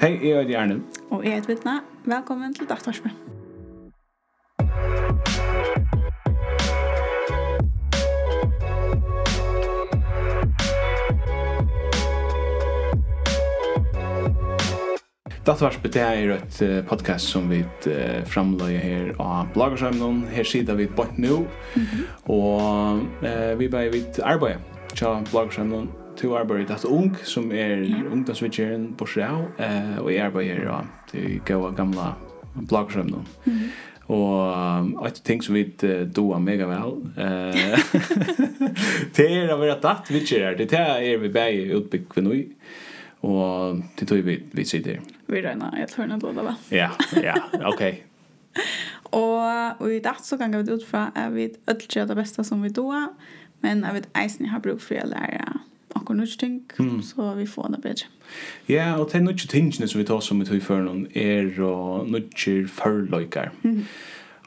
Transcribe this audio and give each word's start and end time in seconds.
Hei, 0.00 0.18
jeg 0.22 0.32
er 0.32 0.46
Gjerne. 0.48 0.80
Og 1.10 1.24
jeg 1.24 1.36
er 1.36 1.42
Vitna. 1.46 1.70
Velkommen 2.04 2.54
til 2.54 2.64
Dagtarsme. 2.68 3.10
Datavarspet 15.46 15.92
det 15.92 16.02
er 16.02 16.32
et 16.38 16.84
podcast 16.88 17.28
som 17.28 17.52
vi 17.52 17.60
framløyer 18.24 18.80
her 18.80 19.14
av 19.20 19.52
bloggerskjermen. 19.52 20.24
Her 20.32 20.48
sitter 20.48 20.80
vi 20.80 20.88
bort 20.88 21.20
nå, 21.20 21.42
og 22.24 23.04
vi 23.60 23.68
bare 23.68 23.92
vidt 23.92 24.24
arbeid 24.24 24.64
til 24.96 25.28
bloggerskjermen 25.28 25.92
to 26.20 26.34
arbeider 26.36 26.74
at 26.74 26.84
ung, 26.84 27.14
som 27.24 27.50
er 27.52 27.80
ungdomsvitjeren 28.10 28.90
på 28.98 29.06
Sjau, 29.08 29.46
eh, 29.58 29.96
og 30.00 30.10
jeg 30.12 30.26
arbeider 30.26 30.66
ja, 30.66 30.80
til 31.10 31.40
gode 31.48 31.72
gamle 31.78 32.12
bloggsrømmen. 32.68 33.24
Mm. 33.46 33.62
Og 34.10 35.06
et 35.06 35.20
ting 35.24 35.42
som 35.44 35.54
vi 35.54 35.62
uh, 35.86 36.02
doa 36.10 36.40
mega 36.42 36.66
vel, 36.66 36.96
eh, 37.14 37.84
det 39.16 39.26
er 39.28 39.52
å 39.54 39.60
være 39.60 39.78
datt 39.84 40.10
vitjere, 40.10 40.56
det 40.58 40.66
er 40.74 41.20
vi 41.22 41.30
bare 41.30 41.78
utbygg 41.78 42.08
for 42.16 42.26
noe, 42.26 42.40
og 43.22 43.84
det 44.00 44.08
tror 44.10 44.24
vi 44.26 44.40
vi 44.50 44.66
sitter. 44.66 44.98
Vi 45.30 45.44
regner, 45.44 45.78
jeg 45.78 45.92
tror 45.92 46.10
det 46.10 46.18
låter 46.24 46.42
vel. 46.42 46.58
Ja, 46.74 46.90
ja, 47.22 47.38
ok. 47.70 47.84
og, 49.20 49.78
og 49.78 49.86
i 49.94 50.02
dag 50.02 50.18
så 50.26 50.40
kan 50.40 50.58
vi 50.58 50.74
ut 50.74 50.86
fra 50.88 51.12
at 51.14 51.30
vi 51.36 51.52
ødelgjør 51.70 52.10
det 52.10 52.18
beste 52.18 52.44
som 52.44 52.66
vi 52.66 52.74
doa, 52.74 53.12
men 53.62 53.86
jeg 53.86 54.00
vet 54.00 54.14
eisen 54.18 54.48
jeg 54.48 54.56
har 54.56 54.64
bruk 54.64 54.82
for 54.82 54.98
å 54.98 55.10
lære 55.12 55.59
noen 56.10 56.24
nødt 56.24 56.38
ting, 56.38 56.60
mm. 56.78 57.02
så 57.06 57.34
vi 57.38 57.46
får 57.46 57.74
det 57.74 57.82
bedre. 57.84 58.08
Ja, 58.68 58.94
og 58.98 59.10
det 59.10 59.20
er 59.20 59.26
nødt 59.26 59.48
tingene 59.50 59.88
som 59.88 60.00
vi 60.00 60.06
tar 60.06 60.20
som 60.24 60.40
vi 60.40 60.48
tog 60.48 60.62
for 60.62 60.82
noen, 60.84 61.06
er 61.14 61.50
nødt 62.10 62.32
til 62.36 62.68
førløyker. 62.68 63.50
Mm. 63.62 63.84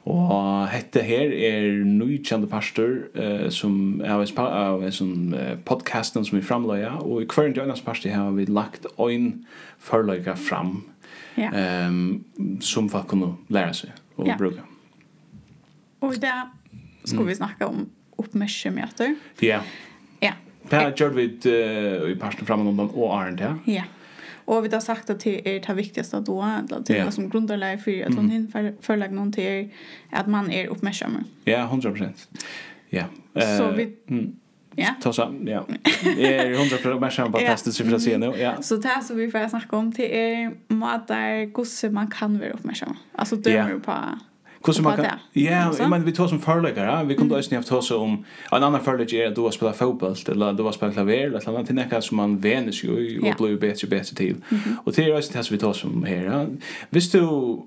Og 0.03 0.67
hette 0.67 0.99
her 0.99 1.31
er 1.31 1.83
nøytjende 1.87 2.47
pastor 2.51 3.05
uh, 3.15 3.47
som 3.53 4.01
er 4.03 4.19
av 4.43 4.83
en 4.83 5.13
uh, 5.31 5.53
podcasten 5.63 6.25
som 6.27 6.37
vi 6.37 6.43
framløya, 6.43 6.97
og 6.99 7.23
i 7.23 7.27
hver 7.29 7.53
døgnas 7.55 7.81
pastor 7.81 8.11
har 8.11 8.31
vi 8.35 8.45
lagt 8.45 8.87
øyn 8.99 9.45
førløyker 9.79 10.35
fram, 10.35 10.83
ja. 11.37 11.87
um, 11.87 12.25
som 12.59 12.89
folk 12.91 13.07
kunne 13.07 13.35
lære 13.49 13.73
seg 13.73 13.95
og 14.17 14.27
ja. 14.27 14.35
bruke. 14.37 14.67
Og 16.03 16.17
i 16.17 16.19
det 16.19 16.35
skal 17.07 17.27
vi 17.27 17.35
snakke 17.35 17.65
om 17.65 17.87
oppmerksomheter. 18.19 19.15
Ja. 19.41 19.63
Yeah. 19.63 19.92
Det 20.73 20.83
har 20.83 20.93
gjorde 20.97 21.15
vi 21.15 21.39
uh, 21.45 22.11
i 22.11 22.15
parten 22.15 22.45
fram 22.45 22.67
om 22.67 22.79
og 22.79 23.21
Arndt, 23.21 23.41
ja? 23.41 23.55
Ja. 23.65 23.83
Och 24.45 24.65
vi 24.65 24.69
har 24.69 24.79
sagt 24.79 25.09
att 25.09 25.19
det 25.19 25.55
är 25.55 25.67
det 25.67 25.73
viktigaste 25.73 26.19
då, 26.19 26.41
att 26.41 26.85
det 26.85 26.97
är 26.97 27.11
som 27.11 27.29
grundarläge 27.29 27.77
för 27.77 28.05
att 28.05 28.15
hon 28.15 28.29
hinner 28.29 28.73
förlägga 28.81 29.13
någon 29.13 29.31
till 29.31 29.69
att 30.11 30.27
man 30.27 30.51
är 30.51 30.71
oppmerksom. 30.71 31.23
Ja, 31.43 31.65
hundra 31.65 31.91
procent. 31.91 32.27
Ja. 32.89 33.03
Så 33.57 33.71
vi... 33.71 33.95
Ja. 34.75 34.95
Ta 35.01 35.13
så, 35.13 35.35
ja. 35.45 35.65
Är 36.17 36.57
hundra 36.57 36.77
procent 36.77 36.95
uppmärksamma 36.95 37.31
på 37.31 37.37
testet 37.47 37.73
så 37.73 37.83
vi 37.83 37.89
får 37.89 37.99
se 37.99 38.17
nu, 38.17 38.33
ja. 38.37 38.61
Så 38.61 38.75
det 38.75 38.87
här 38.87 39.01
som 39.01 39.17
vi 39.17 39.31
får 39.31 39.49
snacka 39.49 39.77
om, 39.77 39.91
det 39.91 40.33
är 40.33 40.51
måter 40.67 41.85
hur 41.85 41.89
man 41.89 42.07
kan 42.07 42.39
vara 42.39 42.49
uppmärksamma. 42.49 42.95
Alltså 43.15 43.35
dömer 43.35 43.79
på... 43.79 43.93
Kus 44.63 44.79
man 44.79 44.95
kan. 44.95 45.05
Ja, 45.31 45.73
jag 45.79 45.89
menar 45.89 46.05
vi 46.05 46.11
tar 46.11 46.27
som 46.27 46.39
förläggare, 46.39 47.05
vi 47.05 47.15
kunde 47.15 47.41
ju 47.41 47.55
haft 47.55 47.71
oss 47.71 47.91
om 47.91 48.25
en 48.51 48.63
annan 48.63 48.81
förläggare 48.81 49.23
är 49.23 49.27
att 49.27 49.35
du 49.35 49.41
har 49.41 49.51
spelat 49.51 49.77
fotboll 49.77 50.15
eller 50.27 50.53
du 50.53 50.63
har 50.63 50.71
spelat 50.71 50.93
klaver 50.93 51.17
eller 51.17 51.49
annat 51.49 51.65
till 51.65 51.75
näka 51.75 52.01
som 52.01 52.17
man 52.17 52.37
vänjer 52.37 52.85
ju 52.85 53.19
och 53.19 53.35
blir 53.37 53.57
bättre 53.57 53.87
bättre 53.87 54.15
till. 54.15 54.35
Och 54.83 54.93
det 54.93 55.03
är 55.03 55.07
ju 55.07 55.21
det 55.33 55.51
vi 55.51 55.57
tar 55.57 55.73
som 55.73 56.03
här. 56.03 56.47
Visst 56.89 57.11
du 57.11 57.19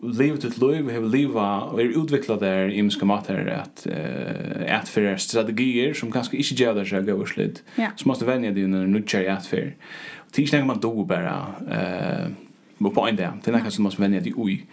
lever 0.03 0.41
ditt 0.41 0.59
liv, 0.59 0.91
har 0.91 1.01
leva 1.09 1.61
och 1.61 1.81
är 1.81 1.85
utvecklad 1.85 2.41
där 2.41 2.69
i 2.69 2.91
ska 2.91 3.07
mat 3.07 3.27
här 3.27 3.47
att 3.63 3.87
eh 3.87 4.79
att 4.81 4.89
för 4.89 5.17
strategier 5.17 5.95
som 5.95 6.13
kanske 6.13 6.37
inte 6.37 6.63
gör 6.63 6.75
det 6.75 6.85
så 6.85 7.01
går 7.01 7.27
slut. 7.27 7.63
Så 7.97 8.09
måste 8.09 8.25
vänja 8.25 8.51
dig 8.51 8.67
när 8.67 8.87
nu 8.87 9.03
kör 9.07 9.21
jag 9.21 9.37
att 9.37 9.47
för. 9.47 9.75
Och 10.21 10.33
man 10.67 10.81
då 10.81 11.05
bara 11.05 11.47
eh 11.71 12.46
må 12.79 12.91
på 12.91 13.09
en 13.09 13.17
där. 13.17 13.33
Det 13.45 13.51
är 13.51 13.59
något 13.59 13.73
som 13.73 13.85
måste 13.85 14.03
vänja 14.03 14.21
dig 14.21 14.33
oj. 14.37 14.67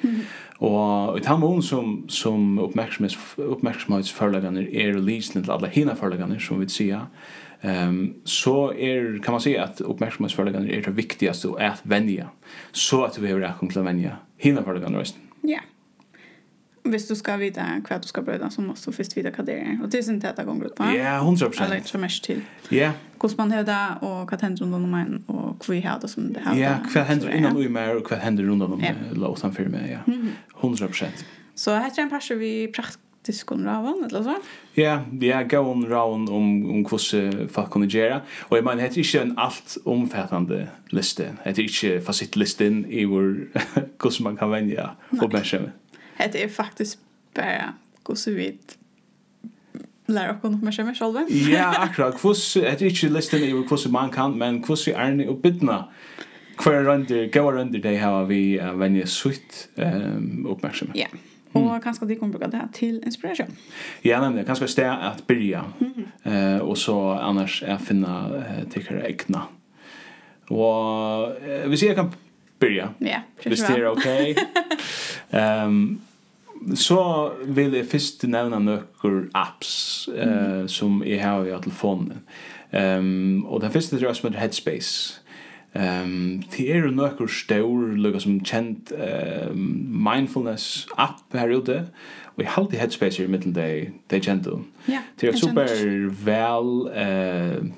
Och 0.57 1.17
ett 1.17 1.25
hamon 1.25 1.63
som 1.63 2.05
som 2.07 2.59
uppmärksamhet 2.59 3.17
uppmärksamhetsförläggande 3.35 4.75
är 4.75 4.93
releasen 4.93 5.41
till 5.41 5.51
alla 5.51 5.67
hina 5.67 5.95
förläggande 5.95 6.39
som 6.39 6.59
vi 6.59 6.69
ser. 6.69 7.01
Ehm 7.61 8.13
så 8.23 8.73
er, 8.73 9.21
kan 9.23 9.31
man 9.31 9.41
säga 9.41 9.63
att 9.63 9.81
uppmärksamhetsförläggande 9.81 10.75
är 10.75 10.81
det 10.81 10.91
viktigaste 10.91 11.47
att 11.59 11.81
vänja 11.83 12.29
så 12.71 13.03
att 13.03 13.17
vi 13.17 13.31
har 13.31 13.39
rätt 13.39 13.63
att 13.63 13.75
vänja 13.75 14.17
hina 14.37 14.63
förläggande 14.63 14.99
resten. 14.99 15.21
Ja. 15.41 15.59
Hvis 16.83 17.05
du 17.07 17.13
skal 17.15 17.39
vite 17.39 17.63
hva 17.87 17.97
du 18.03 18.07
skal 18.09 18.25
brøyde, 18.27 18.49
så 18.51 18.61
må 18.61 18.73
du 18.75 18.91
først 18.91 19.15
vite 19.15 19.31
hva 19.31 19.45
det 19.47 19.55
er. 19.55 19.75
Og 19.79 19.91
det 19.91 20.01
er 20.01 20.05
sin 20.09 20.19
teta 20.19 20.43
ganger 20.43 20.67
ut 20.67 20.75
på. 20.75 20.87
Ja, 20.91 21.15
yeah, 21.15 21.27
100%. 21.27 21.61
Eller 21.63 21.79
ikke 21.79 22.01
mest 22.01 22.23
til. 22.23 22.41
Ja. 22.71 22.77
Yeah. 22.77 22.97
Hvordan 23.19 23.37
man 23.39 23.51
hører 23.55 23.67
det, 23.69 24.07
og 24.09 24.17
hva 24.27 24.39
hender 24.41 24.65
rundt 24.65 24.75
om 24.75 24.89
meg, 24.91 25.13
og 25.31 25.63
hva 25.63 25.69
vi 25.71 25.79
har 25.85 26.01
det 26.03 26.09
som 26.11 26.25
det 26.33 26.43
hender. 26.43 26.59
Ja, 26.59 26.73
hva 26.91 27.05
hender 27.07 27.31
innan 27.31 27.55
ui 27.55 27.69
mer, 27.71 27.95
og 28.01 28.09
hva 28.09 28.17
hender 28.19 28.49
rundt 28.49 28.67
om 28.67 28.75
meg, 28.81 28.99
la 29.15 29.29
oss 29.31 29.45
han 29.47 29.55
firme, 29.55 29.79
ja. 29.87 30.01
100%. 30.59 31.23
Så 31.55 31.77
heter 31.79 32.01
det 32.01 32.03
en 32.03 32.11
person 32.11 32.39
vi 32.41 32.51
praktisk 32.75 33.53
om 33.55 33.63
raven, 33.63 34.03
eller 34.09 34.25
så? 34.25 34.35
Ja, 34.75 34.97
ja, 35.21 35.39
gå 35.47 35.61
om 35.63 35.85
raven 35.87 36.27
om, 36.27 36.49
om 36.73 36.81
hvordan 36.89 37.47
folk 37.53 37.71
kunne 37.71 37.87
gjøre. 37.87 38.19
Og 38.49 38.57
jeg 38.57 38.65
mener, 38.67 38.89
det 38.89 38.97
er 38.97 39.05
ikke 39.05 39.21
en 39.21 39.37
alt 39.39 39.77
omfattende 39.85 40.65
liste. 40.91 41.29
Det 41.45 41.55
er 41.55 41.63
ikke 41.63 42.01
fasittlisten 42.03 42.83
i 42.91 43.05
hvor, 43.07 43.31
hvordan 44.01 44.27
man 44.27 44.41
kan 44.41 44.51
vende 44.51 44.89
oppmerksomhet. 45.21 45.79
Det 46.19 46.43
er 46.43 46.51
faktisk 46.51 46.99
bare 47.35 47.73
gå 48.03 48.15
så 48.15 48.31
vidt 48.35 48.77
lære 50.11 50.35
okkur 50.35 50.51
noe 50.51 50.65
mer 50.65 50.75
kjemmer 50.75 50.95
selv. 50.97 51.19
ja, 51.49 51.69
akkurat. 51.85 52.19
Hvordan, 52.19 52.63
jeg 52.63 52.73
er 52.73 52.85
ikke 52.89 53.11
listen 53.13 53.43
er 53.43 53.53
hvordan 53.55 53.91
man 53.91 54.11
kan, 54.11 54.37
men 54.37 54.61
hvordan 54.65 54.95
er 54.95 55.17
det 55.17 55.29
å 55.31 55.37
bidna 55.39 55.83
hver 56.63 56.83
rønder, 56.85 57.29
gode 57.33 57.57
rønder 57.57 57.81
de 57.81 57.93
har 57.97 58.25
vi 58.29 58.41
uh, 58.61 58.73
vennje 58.77 59.07
sutt 59.09 59.67
um, 59.77 60.45
oppmerksomhet. 60.53 60.99
Ja, 60.99 61.07
og 61.57 61.71
kanskje 61.81 62.07
de 62.11 62.17
kan 62.19 62.31
bruke 62.33 62.49
det 62.51 62.61
til 62.77 62.99
inspirasjon. 63.05 63.55
Ja, 64.05 64.19
nemlig. 64.21 64.45
Kanskje 64.45 64.69
sted 64.69 64.89
at 64.89 65.23
byrja, 65.27 65.63
mm. 65.79 66.05
og 66.61 66.77
så 66.77 66.95
annars 67.21 67.61
er 67.65 67.81
finne 67.81 68.13
uh, 68.33 68.61
til 68.73 69.01
egna. 69.01 69.47
Og 70.53 71.33
uh, 71.41 71.65
hvis 71.69 71.87
jeg 71.87 71.97
kan 71.97 72.13
börja. 72.63 72.89
Ja, 72.97 73.21
precis. 73.43 73.67
Det 73.67 73.73
är 73.73 73.87
okej. 73.87 74.35
Ehm 75.29 76.01
så 76.75 77.31
vill 77.41 77.73
jag 77.73 77.87
först 77.87 78.23
nämna 78.23 78.59
några 78.59 79.23
apps 79.31 80.09
eh 80.17 80.27
mm. 80.27 80.67
som 80.67 81.03
jag 81.05 81.27
har 81.27 81.47
i 81.47 81.61
telefonen. 81.61 82.19
Ehm 82.71 83.45
och 83.45 83.59
den 83.59 83.71
första 83.71 83.97
tror 83.97 84.09
jag 84.09 84.15
som 84.15 84.29
heter 84.29 84.39
Headspace. 84.39 85.13
Ehm 85.73 86.43
det 86.57 86.71
är 86.71 86.81
några 86.81 87.27
stor 87.27 87.97
lukar 87.97 88.19
som 88.19 88.45
känt 88.45 88.91
ehm 88.91 90.03
mindfulness 90.13 90.87
app 90.95 91.33
här 91.33 91.49
ute. 91.49 91.85
Vi 92.35 92.45
har 92.45 92.63
alltid 92.63 92.79
Headspace 92.79 93.23
i 93.23 93.27
mitten 93.27 93.53
där. 93.53 93.91
Det 94.07 94.23
känner 94.23 94.43
du. 94.43 94.59
Ja. 94.85 94.99
Det 95.19 95.27
är 95.27 95.33
super 95.33 96.09
väl 96.25 96.87
eh 96.95 97.57
uh, 97.57 97.71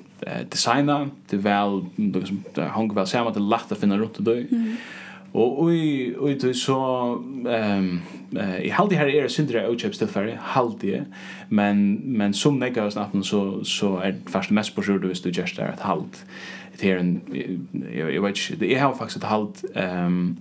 designa 0.48 1.10
det 1.30 1.36
väl 1.36 1.84
liksom 1.96 2.44
det 2.54 2.68
hon 2.74 2.94
väl 2.94 3.06
samma 3.06 3.30
det 3.30 3.40
lätt 3.40 3.72
att 3.72 3.80
finna 3.80 3.98
runt 3.98 4.16
det. 4.18 4.32
Mm. 4.32 4.76
Och 5.32 5.62
oj 5.62 6.16
oj 6.18 6.34
det 6.34 6.54
så 6.54 6.78
ehm 7.48 8.00
eh 8.36 8.60
i 8.60 8.70
halde 8.70 8.96
här 8.96 9.06
är 9.06 9.28
syndra 9.28 9.68
och 9.68 9.80
chips 9.80 9.98
till 9.98 10.06
färre 10.06 10.38
halde 10.42 11.04
men 11.48 11.94
men 11.94 12.34
som 12.34 12.58
när 12.58 12.70
går 12.70 12.90
snappen 12.90 13.22
så 13.24 13.64
så 13.64 13.98
är 13.98 14.14
fast 14.26 14.50
mest 14.50 14.74
på 14.74 14.82
sjön 14.82 15.00
du 15.00 15.08
visst 15.08 15.24
du 15.24 15.30
just 15.30 15.56
där 15.56 15.68
ett 15.68 15.80
halt. 15.80 16.24
Det 16.80 16.90
är 16.90 16.96
en 16.96 17.20
jag 17.94 18.22
vet 18.22 18.50
inte 18.50 18.66
det 18.66 18.74
är 18.74 18.92
faktiskt 18.92 19.16
ett 19.16 19.30
halt 19.30 19.64
ehm 19.74 20.36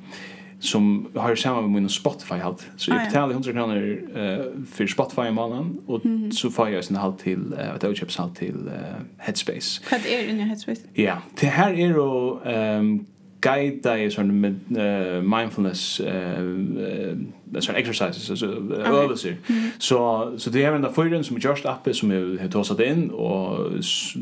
som 0.65 1.07
har 1.15 1.35
samma 1.35 1.61
med 1.61 1.69
min 1.69 1.89
Spotify 1.89 2.35
halt. 2.35 2.67
Så 2.77 2.91
jag 2.91 3.05
betaler 3.05 3.33
100 3.33 3.53
kroner 3.53 3.77
uh, 3.77 4.63
for 4.73 4.87
Spotify 4.87 5.21
i 5.21 5.31
måneden, 5.31 5.79
og 5.87 6.01
mm 6.05 6.17
-hmm. 6.17 6.31
så 6.31 6.49
får 6.49 6.67
jeg 6.67 6.83
en 6.89 6.95
halt 6.95 7.19
til, 7.19 7.39
uh, 7.39 7.75
ett 7.75 7.83
överköpshalt 7.83 8.35
til 8.37 8.55
uh, 8.55 8.71
Headspace. 9.19 9.81
Hva 9.89 9.97
er 9.97 10.27
det 10.27 10.35
nu 10.35 10.43
Headspace? 10.43 10.81
Ja, 10.97 11.15
det 11.41 11.49
her 11.49 11.67
er 11.67 11.87
jo 11.87 12.39
um, 12.79 13.05
guida 13.45 13.97
i 13.97 14.11
sån 14.11 14.31
med 14.41 14.55
uh, 14.71 15.21
mindfulness 15.21 15.99
eh 15.99 16.39
uh, 16.39 17.17
sån 17.59 17.75
exercises 17.75 18.29
alltså 18.29 18.45
övelser. 18.85 19.35
Så 19.77 20.31
så 20.37 20.49
det 20.49 20.63
är 20.63 20.73
en 20.73 20.81
där 20.81 20.91
förden 20.91 21.23
som 21.23 21.37
just 21.37 21.65
uppe 21.65 21.93
som 21.93 22.11
jag 22.11 22.41
har 22.41 22.49
tosat 22.49 22.79
in 22.79 23.09
och 23.09 23.71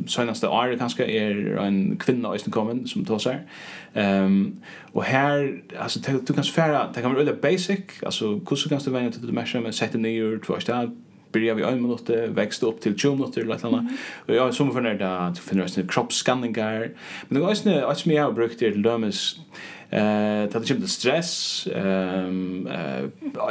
senaste 0.07 0.47
året 0.47 0.79
kanske 0.79 1.05
är 1.05 1.57
en 1.57 1.97
kvinna 1.97 2.35
i 2.35 2.39
sin 2.39 2.51
kommen 2.51 2.87
som 2.87 3.05
tosar. 3.05 3.39
Ehm 3.93 4.25
um, 4.25 4.61
och 4.93 5.03
här 5.03 5.61
alltså 5.79 5.99
du 6.27 6.33
kan 6.33 6.43
svära 6.43 6.87
det 6.93 7.01
kan 7.01 7.13
vara 7.13 7.23
väldigt 7.23 7.41
basic 7.41 7.79
alltså 8.05 8.25
hur 8.25 8.69
kan 8.69 8.79
du 8.85 8.91
vänja 8.91 9.09
dig 9.09 9.19
till 9.19 9.27
det 9.27 9.33
mesh 9.33 9.61
med 9.61 9.75
sätta 9.75 9.97
ner 9.97 10.39
två 10.45 10.59
stad 10.59 10.91
börjar 11.33 11.55
vi 11.55 11.63
en 11.63 11.81
minut 11.81 12.09
växte 12.09 12.65
upp 12.65 12.81
till 12.81 12.97
20 12.97 13.15
minuter 13.15 13.41
eller 13.41 13.71
något. 13.71 13.91
Och 14.27 14.35
jag 14.35 14.53
som 14.53 14.71
för 14.71 14.81
när 14.81 14.93
det 14.93 15.39
finns 15.39 15.77
en 15.77 15.87
kroppsskanningar. 15.87 16.91
Men 17.27 17.39
det 17.39 17.45
är 17.45 17.51
också 17.51 17.69
att 17.69 17.99
som 17.99 18.11
jag 18.11 18.23
har 18.23 18.31
brukt 18.31 18.59
det 18.59 18.71
till 18.71 18.81
dömes 18.81 19.35
eh 19.93 20.49
ta 20.49 20.59
det 20.59 20.67
kommer 20.67 20.87
stress 20.87 21.67
ehm 21.75 22.67
eh 22.67 23.03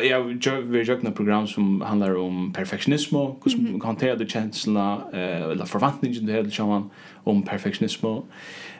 jag 0.02 0.46
gör 0.46 0.61
vi 0.61 0.82
gör 0.82 1.06
ett 1.06 1.17
program 1.17 1.46
som 1.46 1.81
handlar 1.81 2.17
om 2.17 2.52
perfektionism 2.52 3.17
och 3.17 3.43
hur 3.44 3.73
man 3.73 3.81
hanterar 3.81 4.17
det 4.17 4.31
känslorna 4.31 5.02
eh 5.12 5.43
eller 5.43 5.64
förväntningarna 5.64 6.26
det 6.26 6.32
hela 6.32 6.67
man 6.67 6.90
om 7.25 7.43
perfektionism 7.43 8.06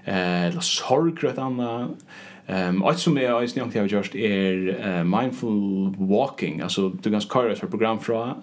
eh 0.05 0.45
eller 0.45 0.61
sorg 0.61 1.13
rätt 1.21 1.39
andra 1.39 1.89
Ehm 2.47 2.83
um, 2.83 2.95
som 2.97 3.19
är 3.19 3.43
är 3.61 3.65
något 3.65 3.75
jag 3.75 3.83
har 3.83 3.89
gjort 3.89 4.15
är 4.15 5.05
mindful 5.05 5.95
walking 5.99 6.61
alltså 6.61 6.89
du 6.89 7.11
kan 7.11 7.21
köra 7.21 7.53
ett 7.53 7.71
program 7.71 7.99
från 7.99 8.43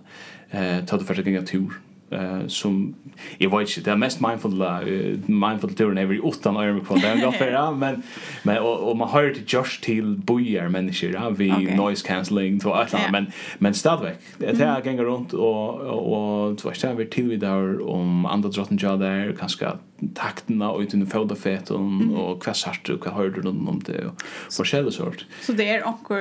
eh 0.51 0.85
ta 0.85 0.97
det 0.97 1.05
för 1.05 1.15
det 1.15 1.41
tur 1.41 1.73
eh 2.11 2.47
som 2.47 2.95
jag 3.37 3.59
vet 3.59 3.77
inte 3.77 3.89
det 3.89 3.91
är 3.91 3.95
mest 3.95 4.21
mindful 4.21 4.61
uh, 4.61 5.19
mindful 5.27 5.73
turen 5.73 5.97
every 5.97 6.19
utan 6.23 6.55
iron 6.55 6.81
på 6.85 6.95
den 6.95 7.21
går 7.21 7.31
för 7.31 7.71
men 7.75 8.03
men 8.43 8.57
och, 8.57 8.89
och 8.89 8.97
man 8.97 9.09
hör 9.09 9.23
det 9.23 9.53
just 9.53 9.83
till 9.83 10.15
bojar 10.17 10.69
människor 10.69 11.11
ja, 11.13 11.29
vi 11.29 11.51
okay. 11.51 11.75
noise 11.75 12.07
cancelling 12.07 12.59
så 12.59 12.73
att 12.73 12.93
yeah. 12.93 13.11
men 13.11 13.31
men 13.59 13.73
stadväck 13.73 14.19
det 14.37 14.45
är 14.45 14.53
mm. 14.53 14.85
gänger 14.85 15.03
runt 15.03 15.33
och 15.33 15.79
och, 15.79 16.49
och 16.49 16.59
så 16.59 16.71
stämmer 16.71 16.95
vi 16.95 17.05
till 17.05 17.29
vi 17.29 17.35
där 17.35 17.89
om 17.89 18.25
andra 18.25 18.49
drotten 18.49 18.79
jag 18.81 18.99
där 18.99 19.35
kanske 19.39 19.67
takterna 20.15 20.71
och 20.71 20.79
utan 20.79 21.07
föda 21.07 21.35
feton 21.35 22.01
mm. 22.01 22.15
och 22.15 22.47
vad 22.47 22.55
sart 22.55 22.89
och 22.89 23.05
vad 23.05 23.15
hör 23.15 23.29
du 23.29 23.49
om 23.49 23.81
det 23.85 24.05
och 24.05 24.21
så 24.47 24.63
själva 24.63 24.91
sort. 24.91 25.25
Så 25.41 25.51
det 25.51 25.69
är 25.69 25.87
också 25.87 26.13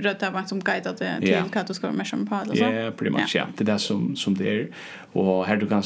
rötta 0.00 0.30
vad 0.30 0.48
som 0.48 0.60
guidar 0.60 0.94
det 0.98 1.16
till 1.20 1.28
yeah. 1.28 1.46
vad 1.54 1.66
du 1.66 1.74
ska 1.74 1.92
med 1.92 2.06
som 2.06 2.26
på 2.26 2.34
alltså. 2.34 2.64
Ja, 2.64 2.70
yeah, 2.70 2.94
pretty 2.94 3.10
much. 3.10 3.34
Ja, 3.34 3.40
yeah. 3.40 3.50
det 3.56 3.72
är 3.72 3.78
som 3.78 4.16
som 4.16 4.36
det 4.36 4.48
är 4.48 4.68
och 5.12 5.46
här 5.46 5.56
du 5.56 5.66
kan 5.66 5.82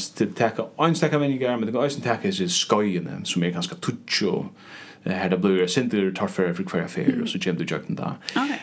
ta 0.77 0.87
en 0.87 0.95
stack 0.95 1.13
av 1.13 1.23
en 1.23 1.39
grej 1.39 1.57
men 1.57 1.67
det 1.67 1.73
går 1.73 1.85
inte 1.85 2.01
ta 2.01 2.15
är 2.25 2.49
skojene 2.49 3.21
som 3.25 3.43
är 3.43 3.51
ganska 3.51 3.75
tutcho 3.75 4.45
här 5.05 5.31
det 5.31 5.39
blir 5.39 5.67
center 5.67 6.13
torfer 6.17 6.53
för 6.53 6.63
kvar 6.63 6.81
affär 6.81 7.23
och 7.23 7.29
så 7.29 7.39
gem 7.39 7.57
du 7.57 7.65
jukten 7.65 7.97
där. 7.97 8.13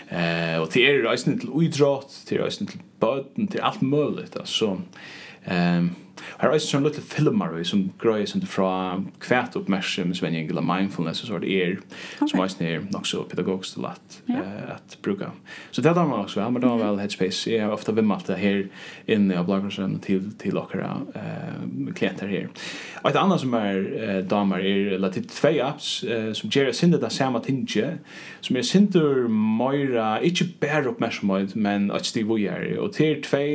Eh 0.07 0.61
och 0.61 0.69
det 0.73 0.89
är 0.89 0.93
ju 0.93 1.01
till 1.39 1.63
idrott, 1.63 2.23
till 2.25 2.37
rejsen 2.37 2.67
till 2.67 2.79
böten, 2.99 3.47
till 3.47 3.61
allt 3.61 3.81
möjligt 3.81 4.37
alltså. 4.37 4.81
Ehm 5.43 5.89
Her 6.41 6.49
er 6.49 6.57
også 6.57 6.75
sånn 6.75 6.85
lille 6.87 7.03
filmer 7.05 7.57
som 7.67 7.87
grøy 8.01 8.25
sånn 8.29 8.45
fra 8.49 8.71
kvært 9.23 9.57
oppmerksom 9.59 10.13
som 10.17 10.27
en 10.27 10.37
gjengel 10.37 10.61
av 10.61 10.67
mindfulness 10.67 11.23
og 11.25 11.31
sånt 11.31 11.47
er 11.47 11.77
som 12.19 12.41
er 12.41 12.51
snir 12.51 12.85
nok 12.91 13.07
så 13.09 13.23
pedagogisk 13.29 13.77
til 13.77 13.87
at, 13.89 14.17
uh, 14.31 14.75
at 14.77 14.97
bruka. 15.03 15.31
Så 15.71 15.83
det 15.83 15.91
er 15.91 15.97
da 15.97 16.05
man 16.07 16.25
også 16.25 16.41
vel, 16.41 16.53
men 16.55 16.63
da 16.63 16.73
er 16.73 16.83
vel 16.83 17.01
Headspace. 17.01 17.51
Jeg 17.51 17.65
har 17.65 17.75
ofte 17.75 17.95
vimmalt 17.95 18.29
det 18.29 18.39
her 18.41 18.63
inne 19.11 19.37
av 19.39 19.47
bloggersen 19.49 19.97
til, 20.03 20.31
til 20.41 20.57
dere 20.57 20.91
uh, 21.15 21.91
klienter 21.97 22.31
her. 22.31 22.49
Og 23.01 23.11
et 23.11 23.21
annet 23.21 23.43
som 23.43 23.55
er 23.57 23.79
uh, 23.81 24.19
damer 24.27 24.61
er, 24.61 24.95
eller 24.97 25.13
til 25.13 25.27
tve 25.31 25.55
apps 25.63 25.93
uh, 26.07 26.31
som 26.37 26.51
gjør 26.51 26.73
sinne 26.75 26.99
det 27.01 27.11
samme 27.13 27.41
tinge, 27.45 27.95
som 28.41 28.57
er 28.57 28.67
sindur 28.67 29.27
moira, 29.31 30.19
ikke 30.19 30.49
bare 30.61 30.89
oppmerksomhet, 30.91 31.55
men 31.55 31.89
at 31.91 32.05
stiv 32.05 32.31
og 32.31 32.41
gjør. 32.41 32.67
Og 32.85 32.93
til 32.97 33.21
tve, 33.25 33.45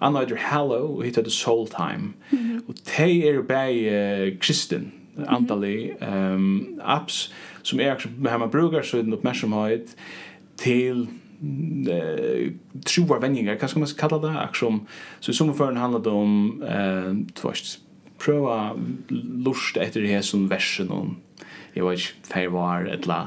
Anna 0.00 0.22
er 0.24 0.38
Hello, 0.48 0.96
og 0.96 1.04
hittet 1.04 1.28
Soul 1.32 1.66
Time 1.68 1.99
Bethlehem. 2.00 2.14
Mm 2.30 2.62
Og 2.68 2.74
de 2.96 3.28
er 3.28 3.42
bare 3.42 4.30
kristen, 4.40 4.92
antallig. 5.28 5.90
Um, 6.02 6.78
apps 6.80 7.32
som 7.62 7.80
er 7.80 7.96
med 8.18 8.30
hemma 8.30 8.46
brukar 8.46 8.82
så 8.82 8.98
er 8.98 9.02
den 9.02 9.12
uppmärksamhet 9.12 9.96
til 10.56 11.08
eh 11.88 12.52
troar 12.86 13.20
hva 13.20 13.68
skal 13.68 13.80
man 13.80 13.88
kalla 13.98 14.18
det 14.20 14.38
aksom 14.38 14.86
så 15.20 15.30
i 15.30 15.34
sommerføren 15.34 15.76
handlar 15.76 16.00
det 16.00 16.12
om 16.12 16.62
eh 16.62 17.14
tvåst 17.34 17.80
prøva 18.18 18.76
lust 19.44 19.76
etter 19.76 20.00
det 20.00 20.08
här 20.08 20.22
som 20.22 20.50
versen 20.50 20.90
og 20.90 21.14
jeg 21.74 21.84
vet 21.84 22.00
ikke, 22.00 22.30
feivar, 22.30 22.86
etla, 22.90 23.18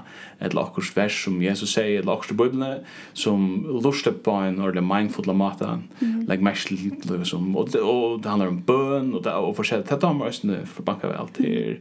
etla 0.44 0.66
akkurs 0.68 0.92
vers 0.96 1.20
som 1.26 1.38
Jesus 1.42 1.76
sier, 1.76 2.02
etla 2.02 2.16
akkurs 2.18 2.34
i 2.34 2.38
Bibelen, 2.40 2.82
som 3.18 3.46
lustet 3.84 4.22
på 4.26 4.36
en 4.44 4.60
ordentlig 4.62 4.86
mindful 4.88 5.30
av 5.32 5.40
maten, 5.40 5.86
mm. 6.02 6.18
legg 6.30 6.44
mest 6.46 6.68
til 6.72 6.98
liksom, 7.10 7.54
og, 7.56 7.76
og 7.80 8.20
det 8.24 8.32
handler 8.32 8.52
om 8.52 8.60
bøn, 8.68 9.14
og, 9.14 9.24
det, 9.24 9.34
og 9.34 9.56
forskjellig, 9.60 9.88
det 9.90 10.02
tar 10.02 10.18
man 10.18 10.28
også 10.28 10.60
for 10.74 10.88
banka 10.88 11.12
vel 11.12 11.32
til, 11.38 11.80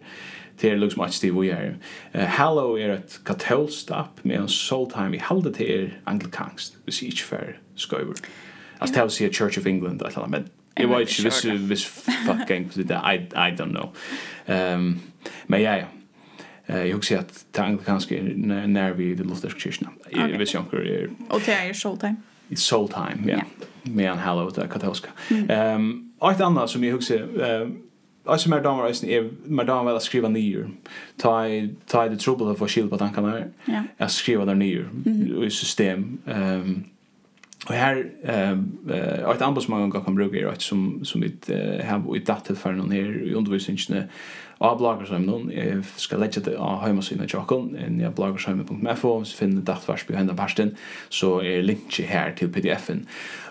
til 0.63 0.81
liksom 0.81 1.05
at 1.07 1.17
stiv 1.17 1.41
vi 1.41 1.51
er. 1.55 1.77
Uh, 2.15 2.25
Hallow 2.39 2.77
er 2.77 2.97
et 2.99 3.21
katolst 3.27 3.91
app 3.95 4.23
med 4.23 4.45
en 4.45 4.49
soul 4.49 4.89
time 4.91 5.19
i 5.19 5.23
halde 5.23 5.53
til 5.57 5.93
anglikansk, 6.07 6.79
hvis 6.85 7.03
jeg 7.03 7.15
ikke 7.15 7.31
fer 7.35 7.55
skøyver. 7.77 8.19
Altså, 8.81 8.95
det 8.95 9.01
er 9.01 9.07
å 9.07 9.15
si 9.15 9.31
Church 9.31 9.59
of 9.59 9.67
England, 9.67 10.03
et 10.03 10.13
eller 10.13 10.27
annet, 10.27 10.41
men 10.41 10.51
Jeg 10.77 10.89
vet 10.89 11.01
ikke 11.01 11.23
hvis, 11.29 11.43
hvis 11.69 11.85
fucking, 12.27 12.71
I, 13.13 13.19
I 13.37 13.51
don't 13.53 13.73
know. 13.73 13.93
Um, 14.49 15.01
men 15.47 15.61
ja, 15.61 15.75
ja, 15.75 15.85
Eh 16.67 16.85
jag 16.85 17.05
ser 17.05 17.19
att 17.19 17.45
tank 17.51 17.85
kanske 17.85 18.23
när 18.67 18.93
vi 18.93 19.15
det 19.15 19.25
lutherska 19.25 19.61
kyrkan. 19.61 19.93
Jag 20.11 20.39
vet 20.39 20.55
inte 20.55 20.77
hur 20.77 21.11
Och 21.29 21.41
det 21.47 21.53
är 21.53 21.73
soul 21.73 21.99
time. 21.99 22.17
It's 22.49 22.57
soul 22.57 22.89
time, 22.89 23.33
ja. 23.33 23.43
Med 23.83 24.11
en 24.11 24.19
hallo 24.19 24.51
där 24.51 24.67
katolska. 24.67 25.09
Ehm 25.49 26.13
och 26.19 26.31
ett 26.31 26.41
annat 26.41 26.71
som 26.71 26.85
jag 26.85 26.95
också 26.97 27.15
eh 27.15 27.69
Alltså 28.25 28.51
mer 28.51 28.61
damer 28.61 28.85
är 28.85 29.05
är 29.05 29.31
med 29.45 29.67
damer 29.67 29.93
att 29.93 30.03
skriva 30.03 30.29
nyer. 30.29 30.71
Ta 31.17 31.45
ta 31.87 32.09
det 32.09 32.17
trubbel 32.17 32.49
av 32.49 32.69
skil 32.69 32.89
på 32.89 32.99
tankarna. 32.99 33.43
Ja. 33.65 33.83
Jag 33.97 34.11
skriver 34.11 34.47
där 34.47 34.55
nyer 34.55 34.89
i 35.45 35.51
system. 35.51 36.19
Ehm 36.27 36.85
Och 37.69 37.75
här 37.75 38.11
eh 38.25 39.31
ett 39.35 39.43
ambassadör 39.43 39.91
kan 39.91 40.05
kan 40.05 40.15
bruka 40.15 40.37
rätt 40.37 40.63
som 40.63 41.05
som 41.05 41.23
ett 41.23 41.51
har 41.89 42.17
i 42.17 42.19
datet 42.19 42.59
för 42.59 42.73
någon 42.73 42.91
här 42.91 43.23
i 43.23 43.35
undervisningen 43.35 44.09
av 44.59 44.79
bloggar 44.79 45.05
som 45.05 45.23
någon 45.23 45.53
ska 45.97 46.17
lägga 46.17 46.41
det 46.43 46.57
av 46.57 46.81
heimasynet 46.81 47.33
Jockel 47.33 47.77
en 47.77 48.01
ja 48.01 48.11
bloggar 48.11 48.39
som 48.39 48.65
på 48.65 48.75
Mefo 48.75 49.25
så 49.25 49.37
finner 49.37 49.57
det 49.57 49.73
datvars 49.73 50.05
på 50.05 50.13
hendene 50.13 50.39
parsten 50.39 50.77
så 51.09 51.41
er 51.43 51.63
linket 51.63 52.07
her 52.07 52.35
til 52.37 52.49
pdf-en. 52.49 53.07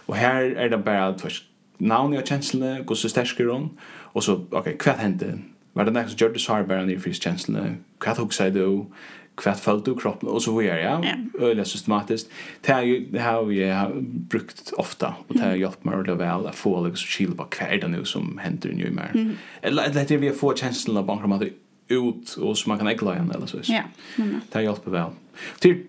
Og 0.08 0.16
her 0.16 0.42
er 0.58 0.70
det 0.70 0.84
bare 0.84 1.08
att 1.08 1.44
navnet 1.82 2.20
jag 2.20 2.28
kjenslene, 2.28 2.76
hvordan 2.76 2.96
så 2.96 3.10
stersker 3.10 3.52
hon, 3.52 3.72
og 4.14 4.24
så, 4.24 4.40
ok, 4.52 4.68
hva 4.84 4.98
hendte? 5.00 5.34
Var 5.74 5.88
det 5.88 5.94
nek 5.94 6.14
gjør 6.22 6.34
det 6.34 6.42
så 6.42 6.60
her 6.60 6.68
bare 6.68 6.86
nye 6.86 7.00
frist 7.00 7.24
kjenslene? 7.24 7.78
Hva 8.04 8.14
tok 8.16 8.34
seg 8.36 8.54
du? 8.54 8.86
kvart 9.42 9.60
följt 9.60 9.88
och 9.88 10.02
kroppen 10.02 10.30
och 10.30 10.44
så 10.44 10.58
vidare 10.58 10.82
ja. 10.82 11.04
Yeah. 11.04 11.20
öliga 11.40 11.66
systematiskt 11.66 12.30
det 12.62 12.74
här 12.74 13.34
har 13.34 13.44
vi 13.44 13.76
brukt 14.04 14.74
ofta 14.78 15.16
och 15.28 15.36
det 15.36 15.44
har 15.44 15.56
hjälpt 15.56 15.84
mig 15.84 15.96
ordentligt 15.96 16.28
väl 16.28 16.48
att 16.48 16.56
få 16.56 16.88
liksom 16.88 17.08
chill 17.08 17.36
på 17.36 17.44
kvart 17.44 17.90
nu 17.90 18.06
som 18.06 18.38
händer 18.38 18.70
nu 18.70 18.92
mer 18.92 19.12
mm. 19.14 19.38
eller 19.62 20.06
det 20.08 20.18
vi 20.18 20.32
får 20.32 20.56
känslan 20.56 20.98
av 20.98 21.06
bankromat 21.06 21.42
ut 21.88 22.34
och 22.34 22.58
så 22.58 22.70
man 22.70 22.78
kan 22.78 22.88
ägla 22.88 23.14
igen 23.14 23.32
eller 23.36 23.46
så 23.46 23.58
ja 23.64 23.84
det 24.16 24.54
har 24.54 24.62
hjälpt 24.62 24.88
väl 24.88 25.10
till 25.60 25.84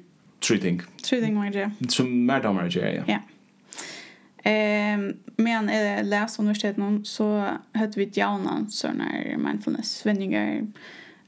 tre 0.48 0.58
ting 0.58 0.82
tre 1.08 1.20
ting 1.20 1.36
vad 1.36 1.52
det 1.52 1.70
som 1.88 2.26
mer 2.26 2.42
damer 2.42 2.78
ja. 2.78 3.02
Ja. 3.06 3.18
Ehm 4.50 5.12
men 5.36 5.68
eh 5.68 6.04
läs 6.04 6.38
universiteten 6.38 7.04
så 7.04 7.48
hade 7.72 7.92
vi 7.96 8.02
ett 8.02 8.16
jauna 8.16 8.66
såna 8.70 9.04
mindfulness 9.38 10.06
vändningar 10.06 10.66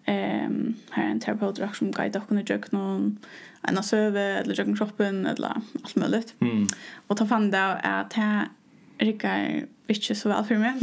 Ehm 0.05 0.75
här 0.91 1.11
en 1.11 1.21
terapeut 1.21 1.59
också 1.59 1.75
som 1.75 1.91
guide 1.91 2.17
och 2.17 2.29
kunde 2.29 2.45
jag 2.47 2.73
någon 2.73 3.19
en 3.63 3.83
söve 3.83 4.21
eller 4.21 4.55
jag 4.55 4.77
kroppen 4.77 5.27
eller 5.27 5.49
allt 5.49 5.97
möjligt. 5.97 6.35
Mm. 6.41 6.67
Och 7.07 7.17
ta 7.17 7.27
fann 7.27 7.51
det 7.51 7.75
att 7.75 8.11
det 8.11 8.49
rikar 8.99 9.63
inte 9.87 10.15
så 10.15 10.29
väl 10.29 10.45
för 10.45 10.57
mig. 10.57 10.75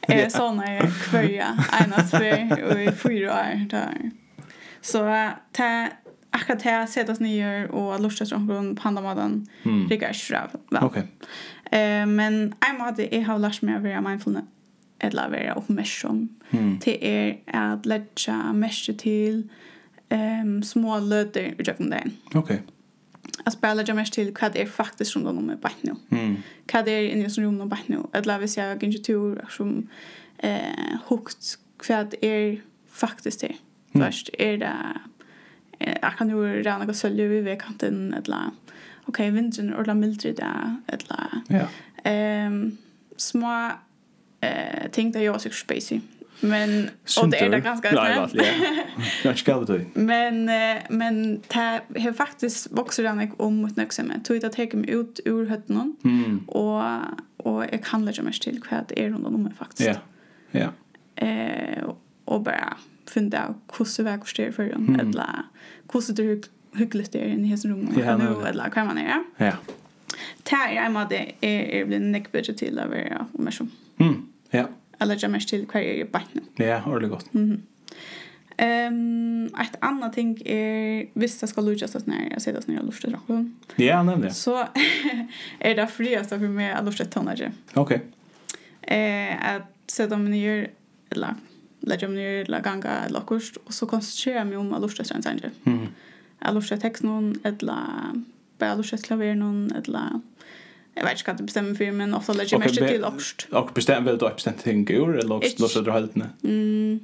Eh 0.00 0.28
så 0.28 0.52
när 0.52 0.74
jag 0.74 0.94
kvörja 0.94 1.58
en 1.84 1.92
att 1.92 2.10
för 2.10 2.72
och 2.72 2.80
i 2.80 2.92
fyra 2.92 3.30
år 3.32 3.68
där. 3.68 4.10
Så 4.80 5.30
det 5.52 5.90
akkurat 6.30 6.62
det 6.62 6.86
sättas 6.86 7.20
ner 7.20 7.70
och 7.70 8.00
lustas 8.00 8.32
om 8.32 8.46
grund 8.46 8.80
pandamaden 8.80 9.46
rikar 9.90 10.12
väl. 10.12 10.84
Okej. 10.84 11.08
Eh 11.70 12.06
men 12.06 12.54
jag 12.60 12.78
måste 12.78 13.16
jag 13.16 13.24
har 13.24 13.38
lärt 13.38 13.62
mig 13.62 13.74
att 13.74 13.82
vara 13.82 14.00
mindfulness 14.00 14.44
eller 15.00 15.30
være 15.30 15.54
oppmerksom. 15.54 16.30
Mm. 16.50 16.78
Det 16.84 16.98
er 17.06 17.32
at 17.46 17.86
letja 17.86 18.52
merke 18.52 18.92
til 18.92 19.44
um, 20.12 20.62
små 20.62 20.98
løter 20.98 21.40
i 21.40 21.66
jøkken 21.66 21.90
dagen. 21.90 22.16
Ok. 22.34 22.50
Jeg 22.50 23.52
bare 23.62 23.76
letja 23.76 23.94
merke 23.94 24.10
til 24.10 24.30
hva 24.32 24.48
det 24.52 24.62
er 24.62 24.70
faktisk 24.70 25.16
rundt 25.16 25.28
om 25.28 25.42
med 25.42 25.56
bare 25.56 25.88
nå. 25.88 25.96
Mm. 26.10 26.36
Hva 26.70 26.84
det 26.86 26.94
er 26.94 27.10
inni 27.10 27.30
som 27.30 27.44
rundt 27.44 27.62
om 27.62 27.70
bare 27.70 27.88
nå. 27.88 28.10
Eller 28.14 28.38
hvis 28.38 28.56
jeg 28.56 28.82
ikke 28.82 29.02
tur 29.02 29.40
som 29.50 29.88
eh, 30.38 30.94
hukt 31.08 31.56
hva 31.86 32.04
det 32.10 32.22
er 32.22 32.56
faktisk 32.88 33.38
til. 33.38 33.58
Mm. 33.92 34.00
Først 34.02 34.30
er 34.38 34.56
det 34.62 34.76
jeg 35.80 36.12
kan 36.18 36.30
jo 36.30 36.42
rene 36.44 36.86
noe 36.86 36.96
sølje 36.96 37.26
ved 37.28 37.42
vedkanten 37.48 38.14
eller 38.14 38.52
ok, 39.08 39.18
vinteren 39.34 39.72
er 39.72 39.80
ordentlig 39.80 39.96
mildere 40.00 40.36
det 40.38 40.52
eller 40.94 41.34
yeah. 41.52 42.46
um, 42.48 42.78
små 43.18 43.54
eh 44.44 44.90
tänkte 44.90 45.20
jag 45.20 45.40
så 45.40 45.50
spacey. 45.50 46.00
Men 46.40 46.90
och 47.22 47.28
det 47.28 47.38
är 47.38 47.50
det 47.50 47.60
ganska 47.60 47.90
snällt. 47.90 48.46
Jag 49.24 49.38
ska 49.38 49.58
väl 49.58 49.66
då. 49.66 49.80
Men 50.00 50.44
men 50.88 51.40
det 51.48 52.00
har 52.00 52.12
faktiskt 52.12 52.70
vuxit 52.70 53.04
den 53.04 53.32
om 53.36 53.56
mot 53.56 53.76
något 53.76 54.24
Tog 54.24 54.36
jag 54.36 54.44
att 54.44 54.52
ta 54.52 54.76
mig 54.76 54.90
ut 54.90 55.20
ur 55.24 55.46
hötten 55.46 55.96
mm. 56.04 56.38
och 56.46 56.82
och 57.36 57.64
jag 57.64 57.84
kan 57.84 58.04
lägga 58.04 58.22
mig 58.22 58.32
till 58.32 58.62
vad 58.70 58.84
det 58.88 59.04
är 59.04 59.10
runt 59.10 59.26
om 59.26 59.42
mig 59.42 59.52
faktiskt. 59.58 59.88
Ja. 59.88 59.94
Ja. 60.60 61.26
Eh 61.26 61.84
och 62.24 62.40
bara 62.40 62.76
funda 63.10 63.54
hur 63.78 63.84
så 63.84 64.02
väg 64.02 64.28
står 64.28 64.50
för 64.50 64.68
dem 64.72 65.00
eller 65.00 65.28
hur 65.92 66.00
så 66.00 66.12
det 66.12 66.48
hyggligt 66.74 67.12
det 67.12 67.18
är 67.18 67.26
i 67.26 67.44
hesen 67.44 67.70
rummet 67.70 67.96
nu 67.96 68.46
eller 68.48 68.70
kan 68.70 68.86
man 68.86 68.96
göra. 68.96 69.24
Ja. 69.36 69.52
Tja, 70.44 70.72
jag 70.74 70.92
med 70.92 71.08
det 71.08 71.32
är 71.40 71.84
blir 71.84 72.00
neck 72.00 72.32
budget 72.32 72.58
till 72.58 72.78
över 72.78 73.26
och 73.32 73.40
mer 73.40 73.50
så. 73.50 73.66
Mm. 73.98 74.26
Ja. 74.54 74.68
Eller 74.98 75.18
jag 75.20 75.30
mest 75.30 75.48
till 75.48 75.66
kvar 75.66 75.80
är 75.80 76.00
er 76.00 76.04
bare 76.04 76.22
nå. 76.32 76.42
Ja, 76.64 76.82
ordentlig 76.86 77.10
gott. 77.10 77.34
Mm 77.34 77.50
-hmm. 77.50 77.60
Um, 78.58 79.46
ett 79.46 79.76
annat 79.80 80.12
ting 80.12 80.42
är 80.44 81.06
visst 81.12 81.42
jag 81.42 81.48
ska 81.48 81.60
lucha 81.60 81.88
så 81.88 82.00
när 82.04 82.30
jag 82.30 82.42
sitter 82.42 82.62
när 82.66 82.74
jag 82.74 82.84
luftar 82.84 83.10
drakon. 83.10 83.56
Ja, 83.76 84.02
nämligen. 84.02 84.34
Så 84.34 84.68
är 85.58 85.74
det 85.76 85.86
friast 85.86 86.28
för 86.28 86.38
mig 86.38 86.72
att 86.72 86.84
lufta 86.84 87.04
tonage. 87.04 87.50
Okej. 87.74 88.00
Okay. 88.80 88.98
Eh 88.98 89.54
att 89.54 89.90
sätta 89.90 90.16
mig 90.16 90.30
ner 90.30 90.70
eller 91.10 91.34
lägga 91.80 92.08
mig 92.08 92.16
ner 92.16 92.44
la 92.44 92.60
ganga 92.60 93.08
lockost 93.08 93.56
och 93.56 93.74
så 93.74 93.86
koncentrera 93.86 94.44
mig 94.44 94.56
om 94.56 94.74
att 94.74 94.80
lufta 94.80 95.04
sen 95.04 95.22
sen. 95.22 95.40
Mm. 95.64 95.86
Att 96.38 96.54
lufta 96.54 96.76
text 96.76 97.02
någon 97.02 97.40
eller 97.42 97.76
bara 98.58 98.74
lufta 98.74 98.96
klaver 98.96 99.34
någon 99.34 99.72
eller 99.72 100.20
Jag 100.94 101.04
vet 101.04 101.12
inte 101.12 101.30
vad 101.30 101.36
det 101.36 101.42
bestämmer 101.42 101.74
för 101.74 101.92
men 101.92 102.14
ofta 102.14 102.32
lägger 102.32 102.52
jag 102.52 102.60
mest 102.60 102.74
till 102.74 103.04
också. 103.04 103.46
Och 103.50 103.70
bestämmer 103.74 104.10
väl 104.10 104.18
då 104.18 104.28
bestämt 104.28 104.64
ting 104.64 104.86
gör 104.86 105.14
eller 105.14 105.34
också 105.34 105.62
låter 105.62 105.82
du 105.82 105.92
helt 105.92 106.14
nej. 106.14 106.26
Mm. 106.44 107.00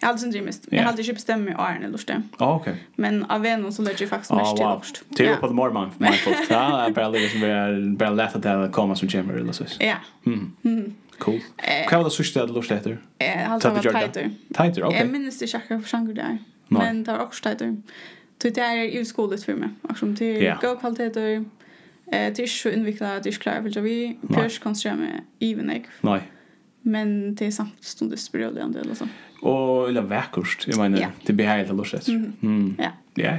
Jag 0.00 0.08
hade 0.08 0.26
inte 0.26 0.42
mest. 0.42 0.66
Jag 0.70 0.82
hade 0.82 1.02
inte 1.02 1.12
bestämt 1.12 1.44
mig 1.44 1.54
är 1.58 1.76
eller 1.76 1.88
lust. 1.88 2.10
Ja, 2.38 2.54
okej. 2.54 2.84
Men 2.94 3.24
av 3.24 3.46
en 3.46 3.72
så 3.72 3.82
lägger 3.82 4.00
jag 4.02 4.10
faktiskt 4.10 4.32
mest 4.32 4.56
till 4.56 4.66
också. 4.66 5.04
Till 5.16 5.28
på 5.40 5.52
more 5.52 5.72
man 5.72 5.90
for 5.90 6.00
my 6.00 6.12
folk. 6.12 6.36
Ja, 6.50 6.82
jag 6.82 6.94
bara 6.94 7.08
lägger 7.08 7.28
som 7.28 7.40
vi 7.40 7.96
bara 7.96 8.10
lätt 8.10 8.36
att 8.36 8.42
det 8.42 8.70
kommer 8.72 8.94
som 8.94 9.08
kommer, 9.08 9.34
eller 9.34 9.52
så. 9.52 9.64
Ja. 9.78 9.94
Mm. 10.26 10.94
Cool. 11.18 11.40
Kan 11.88 12.04
du 12.04 12.10
sista 12.10 12.46
det 12.46 12.52
lust 12.52 12.70
efter? 12.70 12.98
Eh, 13.18 13.52
alltså 13.52 13.70
vad 13.70 13.82
tighter. 13.82 14.30
Tighter, 14.54 14.84
okej. 14.84 14.98
Jag 14.98 15.08
minns 15.08 15.38
det 15.38 15.52
jag 15.52 15.62
kanske 15.68 15.96
där. 15.96 16.38
Men 16.68 17.04
det 17.04 17.12
var 17.12 17.18
också 17.18 17.42
tighter. 17.42 17.76
Det 18.38 18.58
är 18.58 18.84
ju 18.84 19.04
skolet 19.04 19.44
för 19.44 19.54
mig. 19.54 19.68
Akkurat 19.82 20.18
till 20.18 20.54
god 20.60 20.80
kvalitet 20.80 21.44
Eh, 22.12 22.30
det 22.30 22.38
är 22.38 22.46
ikke 22.46 22.48
så 22.48 22.68
innviklet, 22.68 23.24
det 23.24 23.30
är 23.30 23.32
ikke 23.32 23.42
klart, 23.42 23.62
for 23.74 23.80
vi 23.80 24.16
pørs 24.32 24.58
kan 24.58 24.74
skje 24.74 24.96
med 24.96 25.20
even 25.40 25.70
egg. 25.70 25.86
Nej. 26.02 26.22
Men 26.82 27.34
det 27.34 27.42
är 27.42 27.46
er 27.46 27.50
samtidig 27.50 28.18
sprødligende, 28.18 28.80
eller 28.80 28.94
sånn. 28.94 29.10
Och 29.42 29.88
eller 29.88 30.02
vekkost, 30.02 30.68
jag 30.68 30.78
menar 30.78 30.98
ja. 30.98 31.08
det 31.26 31.32
blir 31.32 31.46
helt 31.46 31.70
eller 31.70 31.84
slett. 31.84 32.08
Mm. 32.08 32.32
Mm. 32.42 32.76
Ja. 32.78 32.90
Ja. 33.16 33.38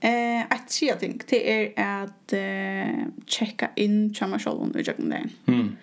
Eh, 0.00 0.40
et 0.40 0.68
tredje 0.68 0.96
ting, 0.98 1.20
det 1.30 1.40
är 1.50 1.72
att 2.02 2.32
eh, 2.32 3.06
tjekka 3.26 3.68
inn 3.76 4.14
kjemmer 4.14 4.38
selv 4.38 4.62
under 4.62 4.80
jøkken 4.80 5.10
dagen. 5.10 5.30
Mm. 5.46 5.76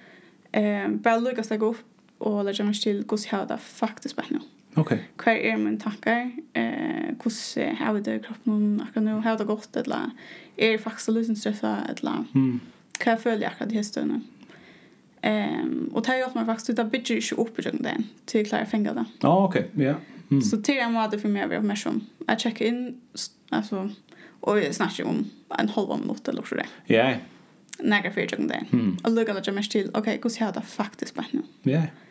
Eh, 0.52 0.88
bare 0.90 1.20
lukkast 1.20 1.50
deg 1.50 1.64
upp 1.64 1.84
och 2.18 2.46
lägga 2.46 2.64
mig 2.64 2.74
till 2.74 3.04
hur 3.10 3.18
jeg 3.18 3.40
har 3.40 3.46
det 3.46 3.58
faktiskt 3.58 4.16
bara 4.16 4.26
nu. 4.30 4.40
Okay. 4.76 4.98
Hver 5.24 5.40
er 5.40 5.58
mine 5.58 5.80
tankar? 5.80 6.32
Eh, 6.56 7.14
hvordan 7.22 7.76
har 7.80 7.94
vi 7.96 8.02
det 8.04 8.16
i 8.16 8.24
kroppen 8.26 8.82
akkurat 8.84 9.04
nu 9.04 9.22
Har 9.24 9.38
det 9.38 9.48
gått? 9.48 9.76
Eller 9.76 10.12
er 10.58 10.72
det 10.72 10.82
faktisk 10.84 11.16
lusen 11.16 11.36
stressa 11.36 11.78
Eller 11.90 12.26
mm. 12.34 12.60
hva 13.00 13.16
føler 13.18 13.46
jeg 13.46 13.52
akkurat 13.54 13.72
i 13.72 13.78
høstene? 13.80 14.22
Um, 15.26 15.90
og 15.94 16.04
det 16.04 16.12
har 16.12 16.20
gjort 16.20 16.36
meg 16.38 16.46
faktisk 16.46 16.76
ut 16.76 16.80
av 16.84 16.90
bygger 16.94 17.18
ikke 17.18 17.38
opp 17.42 17.56
i 17.58 17.64
det 17.66 17.96
til 18.30 18.44
jeg 18.44 18.50
klarer 18.50 18.68
å 18.68 18.70
fenge 18.70 18.92
det. 18.94 19.06
Ja, 19.24 19.32
ah, 19.32 19.46
ok. 19.48 19.56
Ja. 19.74 19.96
Yeah. 19.96 20.12
Mm. 20.30 20.42
Så 20.46 20.60
til 20.62 20.78
jeg 20.78 20.92
måte 20.94 21.18
for 21.18 21.34
meg 21.34 21.48
å 21.48 21.50
være 21.50 21.64
oppmerksom. 21.64 21.98
Jeg 22.28 22.44
sjekker 22.44 22.68
inn, 22.70 22.84
altså, 23.50 23.88
og 24.46 24.60
jeg 24.62 24.76
snakker 24.78 25.10
om 25.10 25.24
en 25.58 25.72
halv 25.74 25.96
minutt 25.98 26.30
eller 26.30 26.46
så 26.46 26.60
det. 26.60 26.68
Ja. 26.92 27.08
Yeah. 27.16 27.24
Nægger 27.82 28.14
for 28.14 28.22
i 28.22 28.48
det. 28.52 28.62
Mm. 28.70 28.92
Og 29.02 29.18
lukker 29.18 29.42
jeg 29.42 29.58
mest 29.58 29.74
til, 29.74 29.90
ok, 29.98 30.12
hvordan 30.14 30.44
har 30.44 30.54
det 30.60 30.64
faktisk 30.70 31.18
bare 31.18 31.40
nå? 31.40 31.46
Ja. 31.66 31.72
Yeah. 31.72 32.05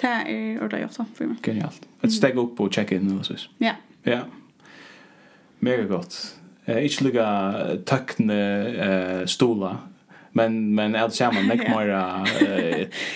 Det 0.00 0.06
er 0.06 0.56
ordentligt 0.56 0.82
gjort 0.82 0.92
så 0.92 1.04
för 1.14 1.26
mig. 1.26 1.36
Genialt. 1.42 1.88
Ett 2.02 2.12
steg 2.12 2.36
upp 2.36 2.60
och 2.60 2.72
checka 2.74 2.94
in 2.94 3.10
eller 3.10 3.22
så. 3.22 3.34
Ja. 3.58 3.72
Ja. 4.02 4.20
Mega 5.58 5.82
gott. 5.82 6.36
Eh, 6.64 6.78
ich 6.78 7.00
lugga 7.00 7.54
tackne 7.84 8.66
eh 9.20 9.26
stola 9.26 9.78
men 10.36 10.74
men 10.74 10.94
jag 10.94 11.12
ser 11.12 11.32
man 11.32 11.46
näck 11.46 11.68
mera 11.68 12.26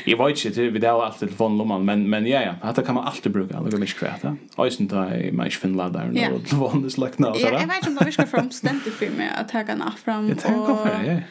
i 0.05 0.15
vet 0.15 0.45
inte 0.45 0.61
vi 0.61 0.79
där 0.79 1.05
alltid 1.05 1.29
telefon 1.29 1.59
lomman 1.59 1.85
men 1.85 2.11
men 2.11 2.27
ja 2.27 2.41
ja 2.41 2.55
att 2.63 2.87
kan 2.87 2.95
man 2.95 3.07
alltid 3.07 3.33
bruka 3.33 3.61
det 3.61 3.71
går 3.71 3.79
mycket 3.79 3.97
kvärt 3.97 4.21
ja 4.57 4.67
isen 4.67 4.89
ta 4.89 5.15
i 5.15 5.33
mig 5.33 5.51
fin 5.51 5.73
laddar 5.73 6.11
nu 6.13 6.21
telefon 6.21 6.83
det 6.83 6.91
slack 6.91 7.19
nu 7.19 7.27
så 7.27 7.33
där 7.33 7.53
jag 7.53 7.67
vet 7.67 7.87
inte 7.87 8.01
om 8.01 8.07
vi 8.07 8.13
ska 8.13 8.27
från 8.27 8.51
ständigt 8.51 8.95
för 8.95 9.11
mig 9.11 9.31
att 9.41 9.49
ta 9.49 9.63
kan 9.63 9.93
fram 10.05 10.31
och 10.31 10.89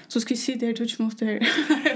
så 0.08 0.20
ska 0.22 0.34
vi 0.34 0.38
se 0.38 0.56
det 0.56 0.74
touch 0.74 1.00
mot 1.00 1.20
det 1.20 1.40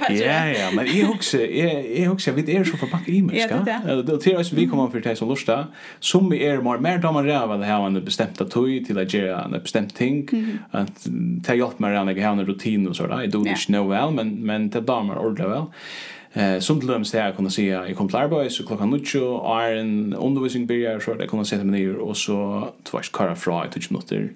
ja 0.10 0.48
ja 0.48 0.72
men 0.76 0.88
i 0.88 1.06
också 1.06 1.38
i 1.38 2.08
också 2.08 2.32
vid 2.32 2.50
är 2.50 2.64
så 2.64 2.78
förpackat 2.78 3.10
i 3.10 3.22
mig 3.22 3.40
ska 3.40 3.56
det 3.56 3.82
det. 3.86 4.32
Är 4.32 4.56
vi 4.56 4.68
kommer 4.68 4.88
för 4.88 5.00
det 5.00 5.16
så 5.16 5.26
lusta. 5.26 5.68
Som 6.00 6.30
vi 6.30 6.46
är 6.46 6.62
mer 6.62 6.78
mer 6.78 6.98
damer 6.98 7.24
räva 7.24 7.58
det 7.58 7.66
här 7.66 7.88
en 7.88 8.06
bestämda 8.06 8.46
toy 8.46 8.86
till 8.86 8.98
att 8.98 9.14
göra 9.14 9.44
en 9.44 9.52
bestämd 9.52 9.94
ting. 9.94 10.28
Att 10.72 11.08
ta 11.46 11.56
hjälp 11.56 11.80
med 11.80 11.92
den 11.92 12.08
här 12.08 12.46
rutinen 12.46 12.88
och 12.88 12.96
så 12.96 13.08
där 13.08 13.24
i 13.24 13.28
don't 13.28 13.66
know 13.66 13.81
nog 13.82 13.90
väl 13.90 14.12
men 14.12 14.46
men 14.46 14.70
det 14.70 14.82
damer 14.82 15.18
ordla 15.18 15.48
väl. 15.48 15.66
Eh 16.34 16.60
som 16.60 16.80
till 16.80 16.88
döms 16.88 17.14
här 17.14 17.32
kunna 17.32 17.50
se 17.50 17.66
jag 17.66 17.98
kom 17.98 18.08
klar 18.08 18.28
boys 18.28 18.56
så 18.56 18.68
klockan 18.68 18.90
nucho 18.90 19.56
är 19.60 19.76
en 19.76 20.14
undervisning 20.14 20.68
börjar 20.68 21.00
så 21.00 21.14
det 21.14 21.28
kunna 21.28 21.46
se 21.46 21.58
dem 21.58 21.72
ner 21.72 21.96
och 21.96 22.18
så 22.18 22.68
tvärs 22.84 23.10
kara 23.10 23.36
fra 23.36 23.66
i 23.66 23.70
touch 23.70 23.92
minuter 23.92 24.32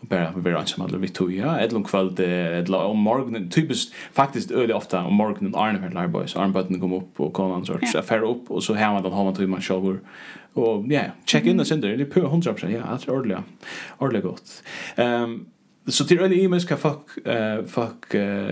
och 0.00 0.06
bara 0.06 0.30
vara 0.34 0.54
ranch 0.54 0.78
med 0.78 1.00
vi 1.00 1.08
tog 1.08 1.32
ja 1.32 1.60
ett 1.60 1.72
lång 1.72 1.84
kväll 1.84 2.14
det 2.14 2.68
om 2.68 2.98
morgonen 2.98 3.50
typiskt 3.50 3.94
faktiskt 4.12 4.50
öde 4.50 4.74
ofta 4.74 5.04
om 5.04 5.14
morgonen 5.14 5.54
är 5.54 5.72
när 5.72 6.02
så 6.02 6.08
boys 6.08 6.34
button 6.34 6.80
kom 6.80 6.92
upp 6.92 7.20
och 7.20 7.32
kom 7.32 7.50
han 7.50 7.66
sorts 7.66 7.94
affär 7.94 8.22
upp 8.22 8.50
och 8.50 8.62
så 8.62 8.74
här 8.74 8.92
man 8.92 9.12
har 9.12 9.24
man 9.24 9.34
tog 9.34 9.48
man 9.48 9.60
shower 9.60 10.00
och 10.52 10.84
ja 10.88 11.02
check 11.24 11.46
in 11.46 11.58
the 11.58 11.64
center 11.64 11.96
det 11.96 12.02
är 12.02 12.20
på 12.20 12.20
100% 12.20 12.70
ja 12.70 12.98
det 13.06 13.12
är 13.12 13.14
ordentligt 13.14 13.38
ordentligt 13.98 14.24
gott. 14.24 14.62
Ehm 14.96 15.46
så 15.86 16.04
till 16.04 16.18
en 16.20 16.32
emails 16.32 16.64
kan 16.64 16.78
fuck 16.78 17.26
eh 17.26 17.64
fuck 17.64 18.08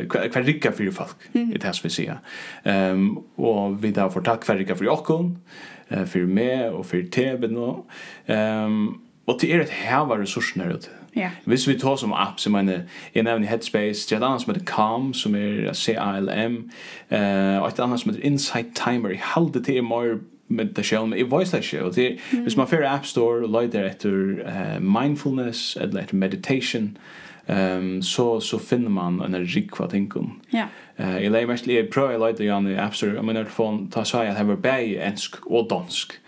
kvar 0.09 0.43
rika 0.43 0.73
för 0.73 0.91
folk 0.91 1.17
i 1.33 1.59
det 1.59 1.65
här 1.65 1.73
som 1.73 1.89
vi 1.89 1.91
ser. 1.91 2.19
Ehm 2.63 3.17
och 3.37 3.85
vi 3.85 3.91
där 3.91 4.09
får 4.09 4.21
tack 4.21 4.45
för 4.45 4.57
rika 4.57 4.77
för 4.77 4.85
Jakob 4.85 5.39
eh 5.89 6.05
för 6.05 6.19
mig 6.19 6.69
och 6.69 6.87
för 6.87 7.03
TV 7.03 7.49
nu. 7.49 7.75
Ehm 8.27 8.95
och 9.25 9.39
till 9.39 9.51
er 9.51 9.61
ett 9.61 9.71
här 9.71 10.05
var 10.05 10.19
resurserna 10.19 10.73
ut. 10.73 10.91
Ja. 11.13 11.29
Hvis 11.45 11.69
vi 11.69 11.79
tar 11.79 11.97
som 11.97 12.13
app 12.13 12.41
som 12.41 12.55
en 12.55 12.83
en 13.13 13.27
av 13.27 13.43
Headspace, 13.43 14.07
det 14.09 14.13
är 14.13 14.21
annars 14.21 14.47
med 14.47 14.69
Calm 14.69 15.15
som 15.15 15.35
är 15.35 15.73
CLM 15.75 16.71
eh 17.09 17.59
och 17.59 17.69
ett 17.69 17.81
annat 17.81 18.01
som 18.01 18.11
heter 18.11 18.27
Insight 18.27 18.75
Timer. 18.75 19.21
Håll 19.35 19.53
det 19.53 19.65
till 19.65 19.83
mer 19.83 20.19
meditation 20.51 21.15
i 21.15 21.23
voice 21.23 21.51
that 21.51 21.65
show 21.65 21.91
det 21.93 22.19
hvis 22.43 22.57
man 22.57 22.69
fer 22.69 22.87
app 22.89 23.07
store 23.07 23.47
leiter 23.47 23.87
etter 23.87 24.43
uh, 24.45 24.83
mindfulness 24.83 25.77
eller 25.81 26.03
etter 26.03 26.17
meditation 26.17 26.97
um, 27.49 28.03
så 28.03 28.41
så 28.41 28.59
finner 28.59 28.89
man 28.89 29.21
en 29.23 29.35
rik 29.35 29.71
kvar 29.73 29.89
tinkum. 29.89 30.41
Ja. 30.53 30.67
Eh 30.99 31.09
uh, 31.09 31.25
eller 31.25 31.47
mest 31.47 31.67
lige 31.67 31.89
prøva 31.93 32.27
leiter 32.27 32.45
i 32.45 32.75
app 32.75 32.95
store. 32.95 33.19
I 33.19 33.23
mean 33.23 33.37
I 33.37 33.45
phone 33.45 33.91
ta 33.91 34.05
sig 34.05 34.27
at 34.27 34.37
have 34.37 34.53
a 34.53 34.57
bay 34.57 35.07
ensk 35.07 35.47
og 35.47 35.67
dansk. 35.71 36.21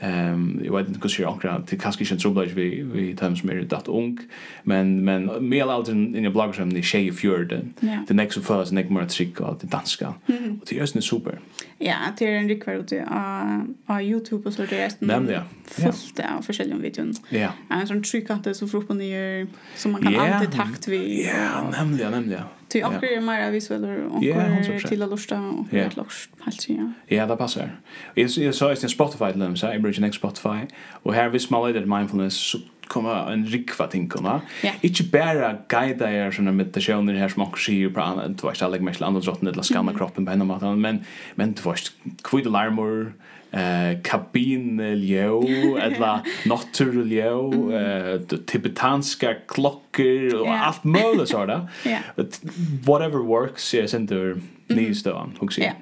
Ehm 0.00 0.60
jag 0.64 0.76
vet 0.76 0.88
inte 0.88 1.08
hur 1.08 1.24
jag 1.24 1.32
ankrar 1.32 1.62
till 1.66 1.80
kanske 1.80 2.04
inte 2.04 2.16
trubbla 2.16 2.44
vi 2.44 2.82
vi 2.82 3.16
tar 3.16 3.34
som 3.34 3.50
är 3.50 3.62
dat 3.62 3.88
ung 3.88 4.18
men 4.62 5.04
men 5.04 5.48
mer 5.48 5.66
allt 5.66 5.88
in 5.88 6.16
i 6.16 6.30
bloggar 6.30 6.52
som 6.52 6.68
ni 6.68 6.82
share 6.82 7.12
fjord 7.12 7.60
the 8.08 8.14
next 8.14 8.38
of 8.38 8.46
first 8.46 8.72
next 8.72 8.90
mer 8.90 9.06
trick 9.06 9.40
och 9.40 9.58
det 9.60 9.66
danska 9.66 10.08
och 10.08 10.14
det 10.68 10.78
är 10.78 10.96
ju 10.96 11.02
super. 11.02 11.38
Ja, 11.78 11.96
det 12.18 12.26
är 12.26 12.32
en 12.32 12.48
rikvar 12.48 12.74
ute 12.74 13.08
på 13.86 14.00
Youtube 14.00 14.48
och 14.48 14.54
så 14.54 14.62
det 14.70 14.80
är 14.80 14.92
nämligen 14.98 15.42
ja. 15.42 15.58
Fullt 15.64 16.20
av 16.20 16.44
olika 16.48 16.76
videon. 16.76 17.14
Ja. 17.28 17.48
En 17.70 17.86
sån 17.86 18.02
tryckant 18.02 18.56
så 18.56 18.68
frukt 18.68 18.88
på 18.88 18.94
som 19.74 19.92
man 19.92 20.02
kan 20.02 20.16
alltid 20.16 20.52
takt 20.52 20.88
vid. 20.88 21.26
Ja, 21.26 21.70
nämligen, 21.70 22.10
nämligen. 22.10 22.42
Ty 22.68 22.82
och 22.82 22.92
det 23.00 23.14
är 23.14 23.20
mer 23.20 23.50
visueller 23.50 24.06
och 24.06 24.22
till 24.88 25.02
att 25.02 25.10
lusta 25.10 25.40
och 25.40 25.66
helt 25.70 25.96
lust 25.96 26.30
helt 26.44 26.68
ja. 26.68 26.92
Ja, 27.06 27.26
det 27.26 27.36
passar. 27.36 27.70
Jag 28.14 28.30
jag 28.30 28.54
sa 28.54 28.70
just 28.70 28.82
en 28.82 28.88
Spotify 28.88 29.32
dem 29.32 29.56
så 29.56 29.66
Abridge 29.66 30.00
Next 30.00 30.18
Spotify. 30.18 30.66
Och 30.90 31.14
här 31.14 31.28
vi 31.28 31.38
small 31.38 31.72
det 31.72 31.86
mindfulness 31.86 32.34
så 32.34 32.58
kommer 32.86 33.32
en 33.32 33.46
rikva 33.46 33.86
tinkorna. 33.86 34.40
Inte 34.80 35.02
bara 35.02 35.56
guida 35.68 36.12
er 36.12 36.30
såna 36.30 36.52
meditationer 36.52 37.14
här 37.14 37.28
som 37.28 37.42
också 37.42 37.72
ser 37.72 37.88
på 37.88 38.00
annat 38.00 38.38
du 38.38 38.46
vet 38.46 38.60
jag 38.60 38.70
lägger 38.70 38.84
mig 38.84 38.94
till 38.94 39.04
andra 39.04 39.20
drotten 39.20 39.48
eller 39.48 39.62
skanna 39.62 39.94
kroppen 39.94 40.26
på 40.26 40.32
en 40.32 40.42
annan 40.42 40.80
men 40.80 41.04
men 41.34 41.52
du 41.52 41.62
vet 41.62 41.92
kvitt 42.22 42.46
larmor 42.46 43.12
eh 43.50 44.02
kabinljó 44.02 45.42
eller 45.76 47.04
leo 47.04 47.72
eh 47.72 48.20
tibetanska 48.46 49.34
klockor 49.48 50.34
och 50.34 50.46
yeah. 50.46 50.68
allt 50.68 50.84
möjligt 50.84 51.28
så 51.34 51.46
där. 51.46 51.68
Whatever 52.86 53.18
works 53.18 53.74
is 53.74 53.94
in 53.94 54.06
the 54.06 54.34
needs 54.66 55.02
då 55.02 55.16
han 55.16 55.32
också. 55.38 55.60
Ja. 55.60 55.72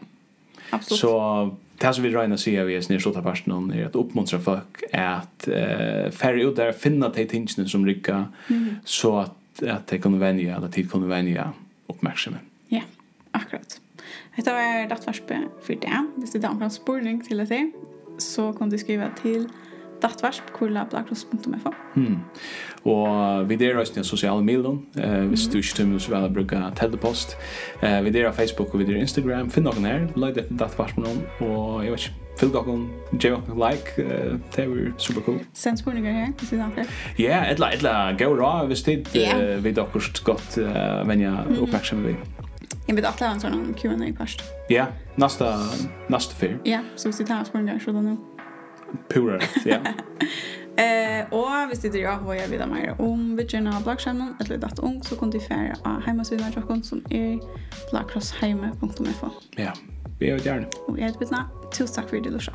Absolut. 0.71 1.01
Så 1.01 1.57
det 1.79 1.93
som 1.93 2.05
vi 2.05 2.11
regnar 2.11 2.37
sier 2.37 2.65
vi 2.65 2.77
är 2.77 2.81
snir 2.81 2.99
stolta 2.99 3.23
parten 3.23 3.53
om 3.53 3.71
är 3.71 3.85
att 3.85 3.97
folk 4.45 4.83
att 4.93 5.49
eh 5.49 6.11
færre 6.11 6.43
ut 6.43 6.57
där 6.57 6.73
finna 6.73 7.09
de 7.09 7.27
tingene 7.27 7.69
som 7.69 7.87
rykka 7.87 8.27
mm. 8.51 8.77
så 8.85 9.19
att 9.19 9.33
att 9.63 9.87
de 9.87 9.99
kan 9.99 10.19
venja 10.19 10.57
eller 10.57 10.69
tid 10.69 10.91
kan 10.91 11.09
venja 11.09 11.53
uppmärksamhet. 11.87 12.43
Ja, 12.69 12.83
akkurat. 13.31 13.81
Detta 14.37 14.53
var 14.53 14.89
dattvarspe 14.89 15.43
for 15.63 15.75
det. 15.75 16.07
Hvis 16.17 16.31
det 16.31 16.45
är 16.45 16.63
en 16.63 16.71
spårning 16.71 17.25
til 17.25 17.39
det 17.39 17.51
här 17.51 17.71
så 18.19 18.53
kan 18.53 18.71
du 18.71 18.79
skriva 18.79 19.11
till 19.23 19.49
dattvarsp.blakros.fo 20.03 21.71
mm. 21.95 22.17
Og 22.85 23.49
vi 23.49 23.57
der 23.57 23.79
også 23.79 24.01
i 24.01 24.05
sosiale 24.05 24.45
medier, 24.45 24.77
eh, 24.99 25.25
hvis 25.25 25.47
du 25.49 25.59
ikke 25.59 25.75
tømmer 25.77 25.99
så 25.99 26.13
vel 26.13 26.29
å 26.29 26.33
bruke 26.33 26.61
telepost. 26.77 27.37
Eh, 27.83 28.05
vi 28.05 28.11
der 28.11 28.33
Facebook 28.33 28.75
og 28.75 28.81
vi 28.81 28.85
der 28.85 29.01
Instagram. 29.01 29.51
Finn 29.51 29.65
noen 29.65 29.89
her, 29.89 30.07
løg 30.15 30.37
det 30.37 30.47
til 30.51 30.61
dattvarsp 30.61 31.01
med 31.01 31.09
noen, 31.09 31.25
og 31.41 31.85
jeg 31.85 31.97
vet 31.97 32.07
ikke, 32.07 32.23
Fyll 32.37 32.51
dokken, 32.53 32.83
gjør 33.17 33.39
dokken 33.39 33.57
like, 33.57 33.95
uh, 33.97 34.35
det 34.53 34.67
var 34.69 34.81
super 35.01 35.23
cool. 35.25 35.39
Send 35.57 35.81
spurningar 35.81 36.13
her, 36.13 36.35
hvis 36.37 36.51
det 36.51 36.59
er 36.59 36.67
snakker. 36.67 36.91
Ja, 37.17 37.39
etla, 37.49 37.71
etla, 37.73 37.93
gå 38.13 38.29
ra, 38.37 38.67
hvis 38.69 38.85
tid, 38.85 39.09
uh, 39.17 39.57
vi 39.65 39.73
dokker 39.73 40.11
godt 40.21 40.59
uh, 40.61 41.01
venja 41.09 41.33
oppmerksomme 41.57 42.11
vi. 42.11 42.13
Mm 42.13 42.19
-hmm. 42.21 42.36
Jag 42.87 42.95
vet 42.95 43.05
att 43.05 43.19
det 43.19 43.25
er 43.25 43.31
en 43.31 43.41
sån 43.41 43.75
Q&A 43.75 44.13
först. 44.19 44.43
Ja, 44.69 44.87
nästa 45.15 45.59
nästa 46.09 46.35
fyr. 46.35 46.59
Ja, 46.65 46.81
så 46.97 47.11
vi 47.19 47.25
tar 47.25 47.45
frågan 47.45 47.81
så 47.81 47.93
då 47.93 48.01
nu. 48.01 48.17
Pura, 49.09 49.41
ja. 49.65 49.79
Eh, 50.77 51.33
och 51.33 51.69
hvis 51.69 51.81
du 51.81 51.99
ju 51.99 52.07
hva 52.07 52.19
vad 52.21 52.37
jag 52.37 52.49
vill 52.49 52.67
mer 52.67 52.95
om 52.99 53.37
vi 53.37 53.43
gärna 53.43 53.81
blockchainen 53.81 54.37
eller 54.41 54.59
datt 54.59 54.79
ung 54.79 55.03
så 55.03 55.17
kan 55.17 55.31
du 55.31 55.41
färra 55.41 55.77
av 55.85 56.03
hemmasidan 56.03 56.53
jag 56.55 56.69
kan 56.69 56.83
som 56.83 57.05
är 57.11 57.41
blackcrossheime.info. 57.91 59.31
Ja, 59.57 59.73
vi 60.19 60.31
är 60.31 60.47
gärna. 60.47 60.67
Och 60.87 60.99
jag 60.99 61.07
heter 61.07 61.19
Betna. 61.19 61.51
Tusen 61.79 61.95
tack 61.95 62.11
för 62.11 62.21
det, 62.21 62.31
Lusha. 62.31 62.53